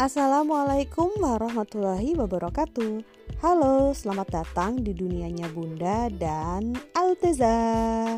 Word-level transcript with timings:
Assalamualaikum 0.00 1.12
warahmatullahi 1.20 2.16
wabarakatuh. 2.16 3.04
Halo, 3.44 3.92
selamat 3.92 4.32
datang 4.32 4.80
di 4.80 4.96
dunianya 4.96 5.44
Bunda 5.52 6.08
dan 6.16 6.72
Alteza. 6.96 8.16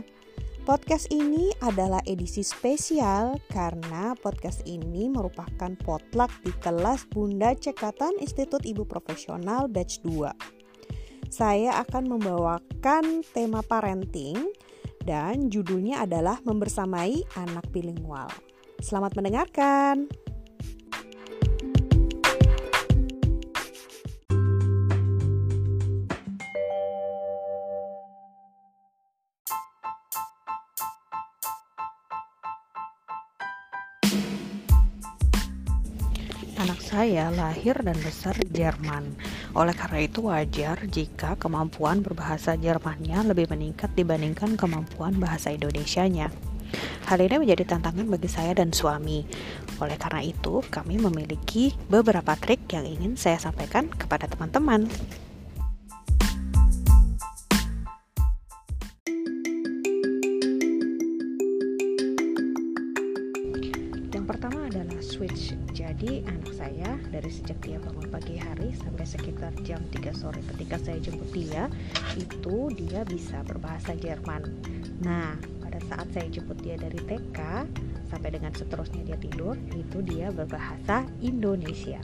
Podcast 0.62 1.11
ini 1.11 1.50
adalah 1.59 1.98
edisi 2.07 2.46
spesial 2.46 3.34
karena 3.50 4.14
podcast 4.14 4.62
ini 4.62 5.11
merupakan 5.11 5.75
potluck 5.82 6.30
di 6.46 6.55
kelas 6.62 7.11
Bunda 7.11 7.50
Cekatan 7.50 8.14
Institut 8.23 8.62
Ibu 8.62 8.87
Profesional 8.87 9.67
Batch 9.67 10.07
2 10.07 11.35
Saya 11.35 11.83
akan 11.83 12.14
membawakan 12.14 13.27
tema 13.35 13.59
parenting 13.59 14.39
dan 15.03 15.51
judulnya 15.51 16.07
adalah 16.07 16.39
Membersamai 16.46 17.27
Anak 17.43 17.67
Bilingual. 17.75 18.30
Selamat 18.78 19.19
mendengarkan. 19.19 20.22
Anak 36.62 36.79
saya 36.79 37.27
lahir 37.34 37.75
dan 37.83 37.98
besar 38.07 38.39
di 38.39 38.47
Jerman. 38.62 39.19
Oleh 39.59 39.75
karena 39.75 40.07
itu 40.07 40.30
wajar 40.30 40.79
jika 40.87 41.34
kemampuan 41.34 42.07
berbahasa 42.07 42.55
Jermannya 42.55 43.27
lebih 43.27 43.51
meningkat 43.51 43.91
dibandingkan 43.98 44.55
kemampuan 44.55 45.19
bahasa 45.19 45.51
Indonesianya. 45.51 46.30
Hal 47.11 47.19
ini 47.19 47.43
menjadi 47.43 47.67
tantangan 47.67 48.06
bagi 48.06 48.30
saya 48.30 48.55
dan 48.55 48.70
suami. 48.70 49.27
Oleh 49.83 49.98
karena 49.98 50.23
itu, 50.23 50.62
kami 50.70 51.03
memiliki 51.03 51.75
beberapa 51.91 52.39
trik 52.39 52.70
yang 52.70 52.86
ingin 52.86 53.19
saya 53.19 53.42
sampaikan 53.42 53.91
kepada 53.91 54.31
teman-teman. 54.31 54.86
Switch. 65.12 65.52
Jadi 65.77 66.24
anak 66.24 66.56
saya 66.56 66.96
dari 67.12 67.28
sejak 67.28 67.60
dia 67.60 67.77
bangun 67.77 68.08
pagi 68.08 68.41
hari 68.41 68.72
sampai 68.80 69.05
sekitar 69.05 69.52
jam 69.60 69.84
3 69.92 70.08
sore 70.16 70.41
ketika 70.56 70.80
saya 70.80 70.96
jemput 71.05 71.28
dia, 71.36 71.68
itu 72.16 72.72
dia 72.72 73.05
bisa 73.05 73.44
berbahasa 73.44 73.92
Jerman. 73.92 74.48
Nah, 75.05 75.36
pada 75.60 75.77
saat 75.84 76.08
saya 76.16 76.33
jemput 76.33 76.56
dia 76.64 76.80
dari 76.80 76.96
TK 76.96 77.68
sampai 78.08 78.30
dengan 78.33 78.56
seterusnya 78.56 79.05
dia 79.05 79.18
tidur 79.20 79.52
itu 79.77 80.00
dia 80.00 80.33
berbahasa 80.33 81.05
Indonesia 81.20 82.00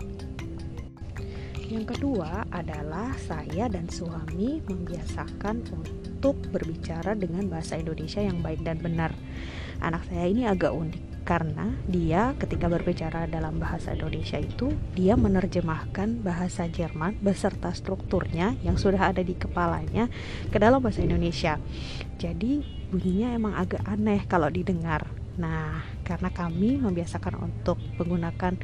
yang 1.68 1.84
kedua 1.84 2.48
adalah 2.48 3.12
saya 3.28 3.68
dan 3.68 3.84
suami 3.92 4.64
membiasakan 4.64 5.68
untuk 5.68 6.40
berbicara 6.48 7.12
dengan 7.12 7.44
bahasa 7.44 7.76
Indonesia 7.76 8.24
yang 8.24 8.40
baik 8.40 8.64
dan 8.64 8.80
benar. 8.80 9.12
Anak 9.84 10.08
saya 10.08 10.32
ini 10.32 10.48
agak 10.48 10.72
unik 10.72 11.07
karena 11.28 11.76
dia 11.84 12.32
ketika 12.40 12.72
berbicara 12.72 13.28
dalam 13.28 13.60
bahasa 13.60 13.92
Indonesia 13.92 14.40
itu 14.40 14.72
dia 14.96 15.12
menerjemahkan 15.12 16.24
bahasa 16.24 16.64
Jerman 16.72 17.20
beserta 17.20 17.68
strukturnya 17.76 18.56
yang 18.64 18.80
sudah 18.80 19.12
ada 19.12 19.20
di 19.20 19.36
kepalanya 19.36 20.08
ke 20.48 20.56
dalam 20.56 20.80
bahasa 20.80 21.04
Indonesia. 21.04 21.60
Jadi 22.16 22.64
bunyinya 22.88 23.36
emang 23.36 23.60
agak 23.60 23.84
aneh 23.84 24.24
kalau 24.24 24.48
didengar. 24.48 25.04
Nah, 25.36 25.84
karena 26.00 26.32
kami 26.32 26.80
membiasakan 26.80 27.44
untuk 27.44 27.76
menggunakan 28.00 28.56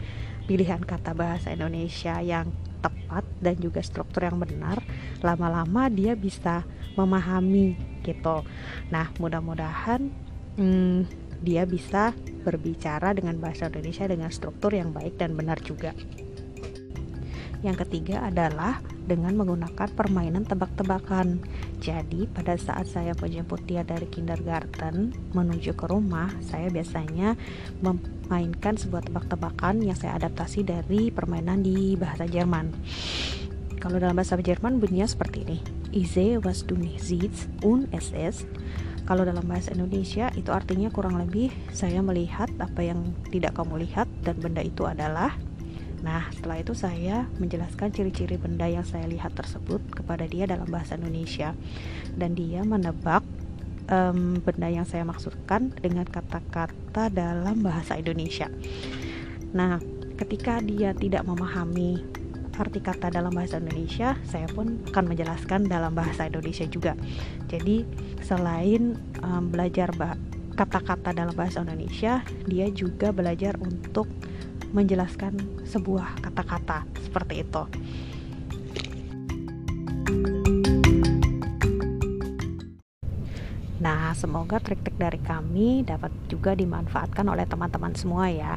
pilihan 0.49 0.81
kata 0.81 1.13
bahasa 1.13 1.53
Indonesia 1.53 2.17
yang 2.25 2.49
tepat 2.81 3.29
dan 3.45 3.61
juga 3.61 3.85
struktur 3.85 4.25
yang 4.25 4.41
benar, 4.41 4.81
lama-lama 5.21 5.93
dia 5.93 6.17
bisa 6.17 6.65
memahami 6.97 7.77
gitu. 8.01 8.41
Nah, 8.89 9.13
mudah-mudahan 9.21 10.09
hmm, 10.57 11.24
dia 11.45 11.69
bisa 11.69 12.17
berbicara 12.43 13.13
dengan 13.13 13.37
bahasa 13.37 13.69
Indonesia 13.69 14.09
dengan 14.09 14.33
struktur 14.33 14.73
yang 14.73 14.97
baik 14.97 15.21
dan 15.21 15.37
benar 15.37 15.61
juga. 15.61 15.93
Yang 17.65 17.89
ketiga 17.89 18.29
adalah 18.29 18.85
dengan 19.09 19.41
menggunakan 19.41 19.89
permainan 19.97 20.45
tebak-tebakan. 20.45 21.41
Jadi, 21.81 22.29
pada 22.29 22.61
saat 22.61 22.93
saya 22.93 23.17
menjemput 23.17 23.65
dia 23.65 23.81
dari 23.81 24.05
kindergarten 24.05 25.17
menuju 25.33 25.73
ke 25.73 25.89
rumah, 25.89 26.29
saya 26.45 26.69
biasanya 26.69 27.41
memainkan 27.81 28.77
sebuah 28.77 29.09
tebak-tebakan 29.09 29.81
yang 29.81 29.97
saya 29.97 30.21
adaptasi 30.21 30.61
dari 30.61 31.09
permainan 31.09 31.65
di 31.65 31.97
bahasa 31.97 32.29
Jerman. 32.29 32.69
Kalau 33.81 33.97
dalam 33.97 34.17
bahasa 34.17 34.37
Jerman 34.37 34.77
bunyinya 34.77 35.09
seperti 35.09 35.49
ini. 35.49 35.59
Ize 35.95 36.37
was 36.43 36.67
du 36.69 36.75
nicht 36.75 37.07
und 37.63 37.87
es 37.95 38.11
ist 38.13 38.45
kalau 39.05 39.25
dalam 39.25 39.45
bahasa 39.45 39.73
Indonesia 39.77 40.33
itu 40.37 40.49
artinya 40.53 40.89
kurang 40.89 41.21
lebih 41.21 41.53
saya 41.73 42.01
melihat 42.01 42.49
apa 42.61 42.81
yang 42.81 43.13
tidak 43.29 43.57
kamu 43.57 43.85
lihat 43.85 44.09
dan 44.25 44.37
benda 44.41 44.65
itu 44.65 44.85
adalah 44.89 45.37
Nah, 46.05 46.29
setelah 46.37 46.61
itu 46.61 46.77
saya 46.77 47.25
menjelaskan 47.41 47.89
ciri-ciri 47.89 48.37
benda 48.37 48.69
yang 48.69 48.85
saya 48.85 49.09
lihat 49.09 49.33
tersebut 49.33 49.81
kepada 49.89 50.29
dia 50.29 50.45
dalam 50.45 50.69
bahasa 50.69 51.01
Indonesia, 51.01 51.57
dan 52.13 52.37
dia 52.37 52.61
menebak 52.61 53.25
um, 53.89 54.37
benda 54.45 54.69
yang 54.69 54.85
saya 54.85 55.09
maksudkan 55.09 55.73
dengan 55.81 56.05
kata-kata 56.05 57.09
dalam 57.09 57.65
bahasa 57.65 57.97
Indonesia. 57.97 58.53
Nah, 59.57 59.81
ketika 60.21 60.61
dia 60.61 60.93
tidak 60.93 61.25
memahami 61.25 62.05
arti 62.55 62.79
kata 62.79 63.11
dalam 63.11 63.35
bahasa 63.35 63.59
Indonesia, 63.59 64.15
saya 64.27 64.47
pun 64.51 64.81
akan 64.91 65.05
menjelaskan 65.11 65.67
dalam 65.67 65.93
bahasa 65.95 66.31
Indonesia 66.31 66.65
juga. 66.71 66.95
Jadi, 67.51 67.83
selain 68.23 68.95
um, 69.23 69.51
belajar 69.51 69.91
kata-kata 70.55 71.11
dalam 71.11 71.35
bahasa 71.35 71.67
Indonesia, 71.67 72.23
dia 72.47 72.71
juga 72.71 73.11
belajar 73.11 73.59
untuk 73.59 74.07
menjelaskan 74.75 75.39
sebuah 75.67 76.23
kata-kata 76.23 76.87
seperti 77.03 77.47
itu. 77.47 77.63
Nah, 83.85 84.17
semoga 84.17 84.57
trik-trik 84.65 84.97
dari 84.97 85.21
kami 85.21 85.85
dapat 85.85 86.09
juga 86.33 86.57
dimanfaatkan 86.57 87.29
oleh 87.29 87.45
teman-teman 87.45 87.93
semua 87.93 88.33
ya. 88.33 88.57